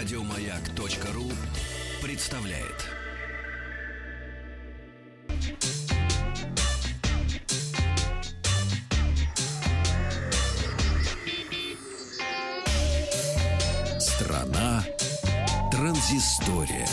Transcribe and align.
Радиомаяк.ру 0.00 1.30
представляет. 2.02 2.86
Страна 14.00 14.82
транзистория. 15.70 16.88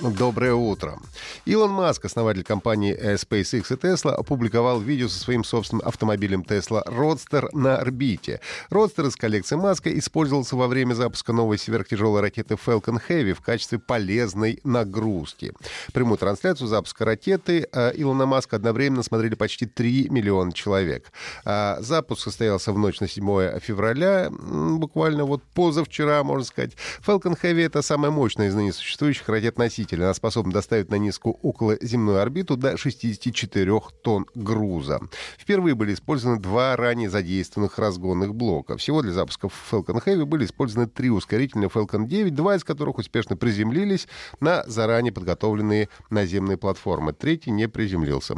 Доброе 0.00 0.54
утро. 0.54 0.98
Илон 1.46 1.72
Маск, 1.72 2.06
основатель 2.06 2.42
компании 2.42 2.98
SpaceX 2.98 3.66
и 3.68 3.76
Tesla, 3.76 4.12
опубликовал 4.12 4.80
видео 4.80 5.08
со 5.08 5.18
своим 5.18 5.44
собственным 5.44 5.86
автомобилем 5.86 6.40
Tesla 6.40 6.82
Roadster 6.86 7.48
на 7.52 7.76
орбите. 7.76 8.40
Roadster 8.70 9.08
из 9.08 9.16
коллекции 9.16 9.56
Маска 9.56 9.96
использовался 9.98 10.56
во 10.56 10.68
время 10.68 10.94
запуска 10.94 11.34
новой 11.34 11.58
сверхтяжелой 11.58 12.22
ракеты 12.22 12.54
Falcon 12.54 12.98
Heavy 13.08 13.34
в 13.34 13.42
качестве 13.42 13.78
полезной 13.78 14.58
нагрузки. 14.64 15.52
Прямую 15.92 16.16
трансляцию 16.16 16.66
запуска 16.68 17.04
ракеты 17.04 17.68
э, 17.70 17.92
Илона 17.94 18.24
Маска 18.24 18.56
одновременно 18.56 19.02
смотрели 19.02 19.34
почти 19.34 19.66
3 19.66 20.08
миллиона 20.08 20.50
человек. 20.50 21.12
А 21.44 21.76
запуск 21.80 22.22
состоялся 22.22 22.72
в 22.72 22.78
ночь 22.78 23.00
на 23.00 23.08
7 23.08 23.58
февраля, 23.60 24.30
буквально 24.30 25.26
вот 25.26 25.42
позавчера, 25.52 26.24
можно 26.24 26.44
сказать. 26.46 26.72
Falcon 27.06 27.38
Heavy— 27.38 27.60
это 27.66 27.82
самая 27.82 28.10
мощная 28.10 28.48
из 28.48 28.54
ныне 28.54 28.72
существующих 28.72 29.28
ракет-носителей. 29.28 30.04
Она 30.04 30.14
способна 30.14 30.50
доставить 30.50 30.88
на 30.88 30.94
низкую 30.94 31.33
около 31.42 31.76
земную 31.80 32.20
орбиту 32.20 32.56
до 32.56 32.76
64 32.76 33.80
тонн 34.02 34.26
груза. 34.34 35.00
Впервые 35.38 35.74
были 35.74 35.94
использованы 35.94 36.40
два 36.40 36.76
ранее 36.76 37.10
задействованных 37.10 37.78
разгонных 37.78 38.34
блока. 38.34 38.76
Всего 38.76 39.02
для 39.02 39.12
запусков 39.12 39.52
Falcon 39.70 40.02
Heavy 40.04 40.24
были 40.24 40.44
использованы 40.44 40.88
три 40.88 41.10
ускорительных 41.10 41.72
Falcon 41.72 42.06
9, 42.06 42.34
два 42.34 42.56
из 42.56 42.64
которых 42.64 42.98
успешно 42.98 43.36
приземлились 43.36 44.08
на 44.40 44.64
заранее 44.66 45.12
подготовленные 45.12 45.88
наземные 46.10 46.56
платформы. 46.56 47.12
Третий 47.12 47.50
не 47.50 47.68
приземлился. 47.68 48.36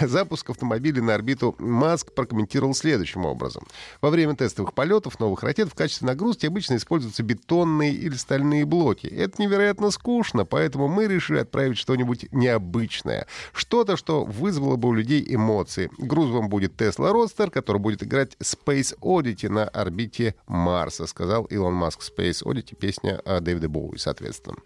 Запуск 0.00 0.50
автомобиля 0.50 1.02
на 1.02 1.14
орбиту 1.14 1.54
Маск 1.58 2.12
прокомментировал 2.12 2.74
следующим 2.74 3.24
образом. 3.24 3.66
Во 4.00 4.10
время 4.10 4.34
тестовых 4.34 4.74
полетов 4.74 5.18
новых 5.20 5.42
ракет 5.42 5.68
в 5.68 5.74
качестве 5.74 6.06
нагрузки 6.06 6.46
обычно 6.46 6.76
используются 6.76 7.22
бетонные 7.22 7.92
или 7.92 8.14
стальные 8.14 8.64
блоки. 8.64 9.06
Это 9.06 9.40
невероятно 9.40 9.90
скучно, 9.90 10.44
поэтому 10.44 10.88
мы 10.88 11.06
решили 11.06 11.38
отправить 11.38 11.78
что-нибудь 11.78 12.21
что-нибудь 12.22 12.32
необычное. 12.32 13.26
Что-то, 13.52 13.96
что 13.96 14.24
вызвало 14.24 14.76
бы 14.76 14.88
у 14.88 14.92
людей 14.92 15.24
эмоции. 15.28 15.90
Грузовым 15.98 16.48
будет 16.48 16.80
Tesla 16.80 17.12
Roadster, 17.12 17.50
который 17.50 17.78
будет 17.78 18.02
играть 18.02 18.36
Space 18.40 18.96
Oddity 19.00 19.48
на 19.48 19.64
орбите 19.64 20.34
Марса, 20.46 21.06
сказал 21.06 21.44
Илон 21.44 21.74
Маск. 21.74 22.00
Space 22.00 22.42
Oddity, 22.44 22.74
песня 22.74 23.22
Дэвида 23.40 23.68
Боуи, 23.68 23.96
соответственно. 23.96 24.56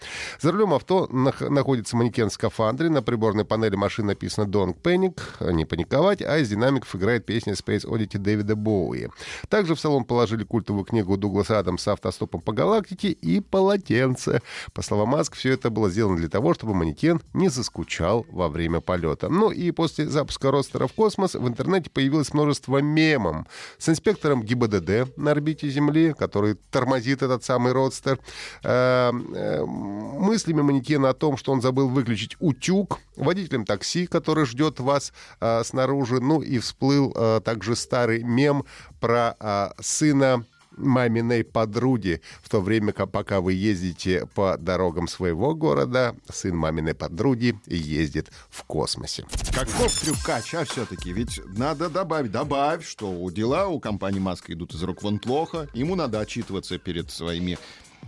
За 0.41 0.53
рулем 0.53 0.75
авто 0.75 1.09
находится 1.11 1.97
манекен 1.97 2.31
в 2.31 2.33
скафандре. 2.33 2.89
На 2.89 3.03
приборной 3.03 3.45
панели 3.45 3.77
машины 3.77 4.09
написано 4.09 4.47
Don't 4.47 4.81
Panic, 4.81 5.53
не 5.53 5.65
паниковать, 5.65 6.23
а 6.23 6.39
из 6.39 6.49
динамиков 6.49 6.95
играет 6.95 7.27
песня 7.27 7.55
Space 7.55 7.87
Oddity 7.87 8.19
Дэвида 8.19 8.57
Боуи. 8.57 9.09
Также 9.49 9.75
в 9.75 9.81
салон 9.81 10.05
положили 10.05 10.45
культовую 10.45 10.84
книгу 10.84 11.17
Дугласа 11.17 11.59
Адамса 11.59 11.93
«Автостопом 11.93 12.41
по 12.41 12.53
галактике» 12.53 13.09
и 13.09 13.41
полотенце. 13.41 14.41
По 14.73 14.83
словам 14.83 15.09
Маск, 15.11 15.34
все 15.34 15.53
это 15.53 15.71
было 15.71 15.91
сделано 15.91 16.17
для 16.17 16.29
того, 16.29 16.55
чтобы 16.55 16.75
манекен 16.75 17.21
не 17.34 17.45
не 17.47 17.50
заскучал 17.50 18.27
во 18.28 18.48
время 18.48 18.80
полета. 18.80 19.28
Ну 19.28 19.50
и 19.50 19.70
после 19.70 20.06
запуска 20.06 20.50
ростера 20.50 20.89
в 20.89 20.92
космос 20.92 21.34
в 21.34 21.47
интернете 21.47 21.91
появилось 21.91 22.34
множество 22.34 22.78
мемов 22.78 23.47
с 23.78 23.88
инспектором 23.88 24.42
ГИБДД 24.42 25.16
на 25.16 25.30
орбите 25.30 25.69
Земли, 25.69 26.12
который 26.19 26.56
тормозит 26.70 27.22
этот 27.22 27.44
самый 27.44 27.72
родстер, 27.72 28.19
э, 28.64 29.12
э, 29.12 29.64
мыслями 29.64 30.62
манекена 30.62 31.10
о 31.10 31.15
том, 31.15 31.37
что 31.37 31.53
он 31.53 31.60
забыл 31.60 31.88
выключить 31.88 32.37
утюг, 32.41 32.98
водителем 33.16 33.65
такси, 33.65 34.06
который 34.06 34.44
ждет 34.44 34.81
вас 34.81 35.12
э, 35.41 35.62
снаружи, 35.65 36.21
ну 36.21 36.42
и 36.42 36.59
всплыл 36.59 37.12
также 37.44 37.76
старый 37.76 38.22
мем 38.25 38.65
про 39.00 39.72
сына 39.81 40.44
маминой 40.76 41.44
подруги, 41.44 42.20
в 42.42 42.48
то 42.48 42.60
время, 42.60 42.92
как 42.92 43.10
пока 43.10 43.41
вы 43.41 43.54
ездите 43.54 44.26
по 44.34 44.56
дорогам 44.59 45.09
своего 45.09 45.54
города, 45.54 46.16
сын 46.32 46.56
маминой 46.56 46.94
подруги 46.94 47.59
ездит 47.66 48.31
в 48.50 48.64
космосе. 48.64 49.26
Каков 49.54 49.98
трюкач, 50.00 50.54
а 50.54 50.65
все-таки? 50.65 51.12
Ведь 51.12 51.41
надо 51.56 51.88
добавить, 51.88 52.32
добавь, 52.32 52.86
что 52.86 53.10
у 53.10 53.31
дела 53.31 53.69
у 53.69 53.81
компании 53.81 54.20
Маска 54.20 54.53
идут 54.53 54.75
из 54.75 54.82
рук 54.82 55.03
вон 55.03 55.19
плохо, 55.19 55.69
ему 55.75 55.94
надо 55.94 56.20
отчитываться 56.20 56.78
перед 56.78 57.10
своими 57.10 57.59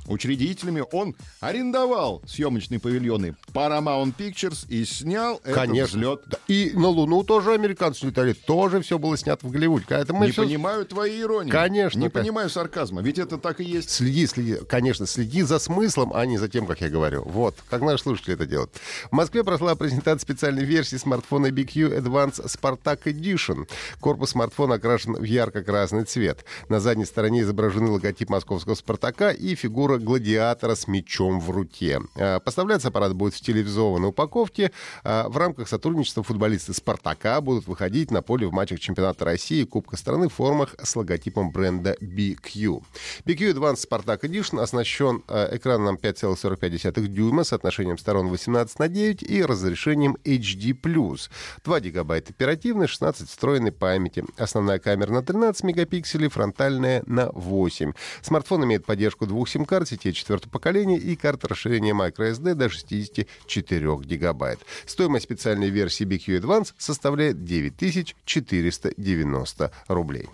учредителями. 0.08 0.84
Он 0.92 1.14
арендовал 1.40 2.22
съемочные 2.26 2.80
павильоны 2.80 3.36
Paramount 3.52 4.14
Pictures 4.16 4.66
и 4.68 4.84
снял 4.84 5.38
Конечно. 5.38 5.78
этот 5.78 5.90
взлет. 5.90 6.20
Да. 6.26 6.38
И 6.48 6.72
на 6.74 6.88
Луну 6.88 7.22
тоже 7.24 7.52
американцы 7.52 8.06
летали. 8.06 8.32
Тоже 8.32 8.80
все 8.80 8.98
было 8.98 9.16
снято 9.16 9.46
в 9.46 9.50
Голливуде. 9.50 9.84
Мы 10.10 10.26
Не 10.26 10.32
все... 10.32 10.42
понимаю 10.42 10.86
твоей 10.86 11.22
иронии. 11.22 11.50
Конечно. 11.50 11.98
Не 11.98 12.08
понимаю 12.08 12.50
сарказма. 12.50 13.02
Ведь 13.02 13.18
это 13.18 13.38
так 13.38 13.60
и 13.60 13.64
есть. 13.64 13.90
Следи, 13.90 14.26
следи. 14.26 14.56
Конечно, 14.68 15.06
следи 15.06 15.42
за 15.42 15.58
смыслом, 15.58 16.12
а 16.14 16.24
не 16.26 16.38
за 16.38 16.48
тем, 16.48 16.66
как 16.66 16.80
я 16.80 16.88
говорю. 16.88 17.22
Вот. 17.24 17.56
Как 17.68 17.82
наши 17.82 18.02
слушатели 18.02 18.34
это 18.34 18.46
делают. 18.46 18.72
В 19.10 19.14
Москве 19.14 19.44
прошла 19.44 19.74
презентация 19.74 20.18
специальной 20.18 20.64
версии 20.64 20.96
смартфона 20.96 21.48
BQ 21.48 22.00
Advance 22.00 22.44
Spartak 22.46 23.04
Edition. 23.04 23.68
Корпус 24.00 24.30
смартфона 24.30 24.76
окрашен 24.76 25.14
в 25.14 25.22
ярко-красный 25.22 26.04
цвет. 26.04 26.44
На 26.68 26.80
задней 26.80 27.04
стороне 27.04 27.42
изображены 27.42 27.90
логотип 27.90 28.30
московского 28.30 28.74
Спартака 28.74 29.30
и 29.30 29.54
фигура 29.54 29.97
гладиатора 29.98 30.74
с 30.74 30.88
мечом 30.88 31.40
в 31.40 31.50
руке. 31.50 32.00
А, 32.16 32.40
поставляться 32.40 32.88
аппарат 32.88 33.14
будет 33.14 33.34
в 33.34 33.40
телевизованной 33.40 34.08
упаковке. 34.08 34.72
А, 35.04 35.28
в 35.28 35.36
рамках 35.36 35.68
сотрудничества 35.68 36.22
футболисты 36.22 36.74
«Спартака» 36.74 37.40
будут 37.40 37.66
выходить 37.66 38.10
на 38.10 38.22
поле 38.22 38.46
в 38.46 38.52
матчах 38.52 38.80
чемпионата 38.80 39.24
России 39.24 39.60
и 39.60 39.64
Кубка 39.64 39.96
страны 39.96 40.28
в 40.28 40.34
формах 40.34 40.74
с 40.82 40.96
логотипом 40.96 41.52
бренда 41.52 41.96
BQ. 42.00 42.82
BQ 43.24 43.54
Advanced 43.54 43.76
«Спартак 43.76 44.24
Edition» 44.24 44.60
оснащен 44.60 45.22
а, 45.28 45.54
экраном 45.54 45.96
5,45 45.96 47.06
дюйма 47.06 47.44
с 47.44 47.52
отношением 47.52 47.98
сторон 47.98 48.28
18 48.28 48.78
на 48.78 48.88
9 48.88 49.22
и 49.22 49.44
разрешением 49.44 50.16
HD+. 50.24 51.28
2 51.64 51.80
гигабайта 51.80 52.30
оперативной, 52.30 52.86
16 52.86 53.28
встроенной 53.28 53.72
памяти. 53.72 54.24
Основная 54.36 54.78
камера 54.78 55.12
на 55.12 55.22
13 55.22 55.64
мегапикселей, 55.64 56.28
фронтальная 56.28 57.02
на 57.06 57.30
8. 57.32 57.92
Смартфон 58.22 58.64
имеет 58.64 58.86
поддержку 58.86 59.26
двух 59.26 59.48
сим-карт 59.48 59.77
сети 59.86 60.12
четвертого 60.12 60.50
поколения 60.50 60.98
и 60.98 61.16
карта 61.16 61.48
расширения 61.48 61.92
microSD 61.92 62.54
до 62.54 62.68
64 62.68 63.96
гигабайт. 63.98 64.60
Стоимость 64.86 65.24
специальной 65.24 65.70
версии 65.70 66.06
BQ 66.06 66.40
Advance 66.40 66.72
составляет 66.78 67.44
9490 67.44 69.72
рублей. 69.88 70.28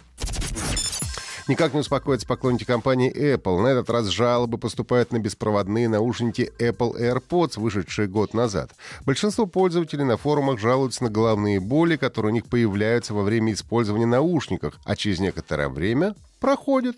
Никак 1.46 1.74
не 1.74 1.80
успокоятся 1.80 2.26
поклонники 2.26 2.64
компании 2.64 3.12
Apple. 3.12 3.60
На 3.60 3.68
этот 3.68 3.90
раз 3.90 4.06
жалобы 4.06 4.56
поступают 4.56 5.12
на 5.12 5.18
беспроводные 5.18 5.90
наушники 5.90 6.50
Apple 6.58 6.98
AirPods, 6.98 7.60
вышедшие 7.60 8.08
год 8.08 8.32
назад. 8.32 8.70
Большинство 9.04 9.44
пользователей 9.44 10.04
на 10.04 10.16
форумах 10.16 10.58
жалуются 10.58 11.04
на 11.04 11.10
головные 11.10 11.60
боли, 11.60 11.96
которые 11.96 12.32
у 12.32 12.34
них 12.34 12.46
появляются 12.46 13.12
во 13.12 13.22
время 13.22 13.52
использования 13.52 14.06
наушников, 14.06 14.76
а 14.84 14.96
через 14.96 15.20
некоторое 15.20 15.68
время 15.68 16.14
проходит. 16.40 16.96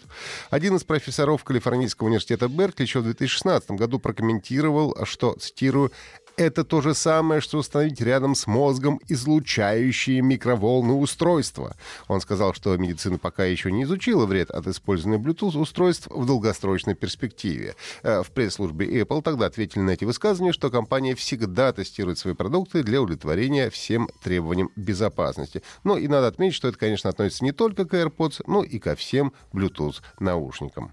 Один 0.50 0.76
из 0.76 0.84
профессоров 0.84 1.42
Калифорнийского 1.42 2.06
университета 2.06 2.46
Беркли 2.46 2.82
еще 2.82 3.00
в 3.00 3.04
2016 3.04 3.72
году 3.72 3.98
прокомментировал, 3.98 4.96
что, 5.04 5.34
цитирую, 5.34 5.90
это 6.36 6.64
то 6.64 6.80
же 6.80 6.94
самое, 6.94 7.40
что 7.40 7.58
установить 7.58 8.00
рядом 8.00 8.34
с 8.34 8.46
мозгом 8.46 9.00
излучающие 9.08 10.20
микроволны 10.20 10.92
устройства. 10.92 11.76
Он 12.08 12.20
сказал, 12.20 12.54
что 12.54 12.76
медицина 12.76 13.18
пока 13.18 13.44
еще 13.44 13.72
не 13.72 13.84
изучила 13.84 14.26
вред 14.26 14.50
от 14.50 14.66
использования 14.66 15.22
Bluetooth 15.22 15.58
устройств 15.58 16.08
в 16.08 16.26
долгосрочной 16.26 16.94
перспективе. 16.94 17.74
Э, 18.02 18.22
в 18.22 18.30
пресс-службе 18.30 19.00
Apple 19.00 19.22
тогда 19.22 19.46
ответили 19.46 19.80
на 19.80 19.90
эти 19.90 20.04
высказывания, 20.04 20.52
что 20.52 20.70
компания 20.70 21.14
всегда 21.14 21.72
тестирует 21.72 22.18
свои 22.18 22.34
продукты 22.34 22.82
для 22.82 23.00
удовлетворения 23.00 23.70
всем 23.70 24.08
требованиям 24.22 24.70
безопасности. 24.76 25.62
Но 25.84 25.96
и 25.96 26.08
надо 26.08 26.26
отметить, 26.26 26.56
что 26.56 26.68
это, 26.68 26.78
конечно, 26.78 27.10
относится 27.10 27.44
не 27.44 27.52
только 27.52 27.84
к 27.84 27.94
AirPods, 27.94 28.42
но 28.46 28.62
и 28.62 28.78
ко 28.78 28.94
всем 28.94 29.32
Bluetooth 29.52 29.96
наушникам. 30.18 30.92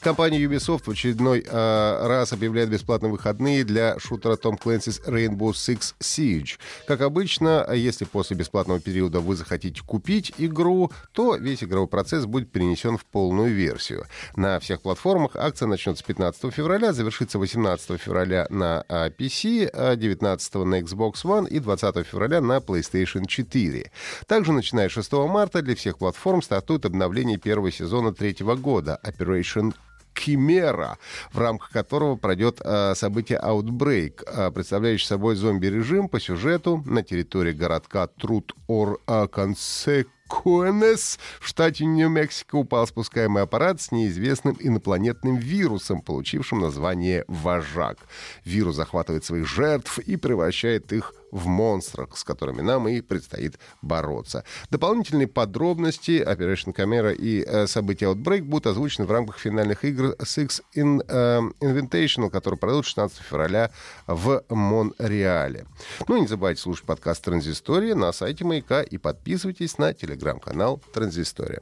Компания 0.00 0.42
Ubisoft 0.42 0.84
в 0.86 0.90
очередной 0.90 1.44
э, 1.46 2.06
раз 2.06 2.32
объявляет 2.32 2.70
бесплатные 2.70 3.12
выходные 3.12 3.64
для 3.64 3.98
шутера 3.98 4.36
Tom 4.36 4.58
Clancy's 4.58 5.06
Rainbow 5.06 5.50
Six 5.50 5.94
Siege. 6.00 6.58
Как 6.86 7.02
обычно, 7.02 7.68
если 7.74 8.06
после 8.06 8.34
бесплатного 8.34 8.80
периода 8.80 9.20
вы 9.20 9.36
захотите 9.36 9.82
купить 9.82 10.32
игру, 10.38 10.90
то 11.12 11.36
весь 11.36 11.62
игровой 11.62 11.86
процесс 11.86 12.24
будет 12.24 12.50
перенесен 12.50 12.96
в 12.96 13.04
полную 13.04 13.52
версию. 13.54 14.06
На 14.36 14.58
всех 14.58 14.80
платформах 14.80 15.36
акция 15.36 15.68
начнется 15.68 16.02
15 16.02 16.50
февраля, 16.50 16.94
завершится 16.94 17.38
18 17.38 18.00
февраля 18.00 18.46
на 18.48 18.86
PC, 18.88 19.96
19 19.96 20.54
на 20.54 20.80
Xbox 20.80 21.12
One 21.24 21.46
и 21.46 21.58
20 21.58 22.06
февраля 22.06 22.40
на 22.40 22.56
PlayStation 22.56 23.26
4. 23.26 23.90
Также, 24.26 24.52
начиная 24.52 24.88
с 24.88 24.92
6 24.92 25.12
марта, 25.12 25.60
для 25.60 25.76
всех 25.76 25.98
платформ 25.98 26.40
стартует 26.40 26.86
обновление 26.86 27.36
первого 27.36 27.70
сезона 27.70 28.14
третьего 28.14 28.54
года 28.54 28.98
Operation 29.04 29.74
Химера, 30.20 30.98
в 31.32 31.38
рамках 31.38 31.70
которого 31.70 32.16
пройдет 32.16 32.60
э, 32.62 32.94
событие 32.94 33.40
Outbreak, 33.42 34.24
э, 34.26 34.50
представляющий 34.50 35.06
собой 35.06 35.36
зомби-режим 35.36 36.08
по 36.08 36.20
сюжету 36.20 36.82
на 36.86 37.02
территории 37.02 37.52
городка 37.52 38.06
Труд-Ор-Консек 38.06 40.08
Куэнес 40.30 41.18
в 41.40 41.48
штате 41.48 41.84
Нью-Мексико 41.84 42.54
упал 42.54 42.86
спускаемый 42.86 43.42
аппарат 43.42 43.80
с 43.80 43.90
неизвестным 43.90 44.56
инопланетным 44.60 45.36
вирусом, 45.36 46.02
получившим 46.02 46.60
название 46.60 47.24
«Вожак». 47.26 47.98
Вирус 48.44 48.76
захватывает 48.76 49.24
своих 49.24 49.48
жертв 49.48 49.98
и 49.98 50.16
превращает 50.16 50.92
их 50.92 51.14
в 51.30 51.46
монстрах, 51.46 52.16
с 52.16 52.24
которыми 52.24 52.60
нам 52.60 52.88
и 52.88 53.00
предстоит 53.00 53.58
бороться. 53.82 54.44
Дополнительные 54.70 55.26
подробности 55.26 56.22
Operation 56.26 56.74
Camera 56.74 57.14
и 57.14 57.44
э, 57.46 57.66
события 57.66 58.06
Outbreak 58.06 58.42
будут 58.42 58.66
озвучены 58.66 59.06
в 59.06 59.10
рамках 59.10 59.38
финальных 59.38 59.84
игр 59.84 60.16
Six 60.18 60.62
in, 60.74 61.04
э, 61.06 61.40
Invitational, 61.60 62.30
которые 62.30 62.58
пройдут 62.58 62.86
16 62.86 63.18
февраля 63.18 63.70
в 64.06 64.44
Монреале. 64.48 65.66
Ну 66.08 66.16
и 66.16 66.20
не 66.20 66.26
забывайте 66.26 66.60
слушать 66.60 66.86
подкаст 66.86 67.24
«Транзистория» 67.24 67.94
на 67.94 68.12
сайте 68.12 68.44
Маяка 68.44 68.82
и 68.82 68.98
подписывайтесь 68.98 69.78
на 69.78 69.92
телеграм-канал 69.94 70.82
«Транзистория». 70.92 71.60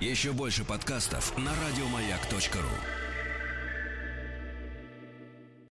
Еще 0.00 0.32
больше 0.32 0.64
подкастов 0.64 1.36
на 1.38 1.50
радиомаяк.ру 1.50 3.05